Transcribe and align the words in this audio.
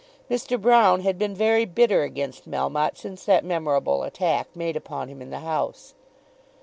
Mr. 0.31 0.59
Brown 0.59 1.01
had 1.01 1.19
been 1.19 1.35
very 1.35 1.63
bitter 1.63 2.01
against 2.01 2.49
Melmotte 2.49 2.97
since 2.97 3.23
that 3.25 3.45
memorable 3.45 4.01
attack 4.01 4.47
made 4.55 4.75
upon 4.75 5.09
him 5.09 5.21
in 5.21 5.29
the 5.29 5.41
House. 5.41 5.93